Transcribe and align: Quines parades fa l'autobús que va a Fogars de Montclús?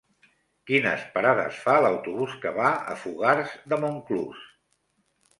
Quines 0.69 1.01
parades 1.17 1.59
fa 1.65 1.75
l'autobús 1.85 2.33
que 2.45 2.53
va 2.55 2.69
a 2.93 2.95
Fogars 3.01 3.53
de 3.75 3.79
Montclús? 3.83 4.41